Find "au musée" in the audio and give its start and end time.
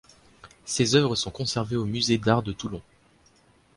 1.75-2.17